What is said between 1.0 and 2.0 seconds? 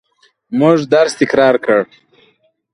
تکرار کړ.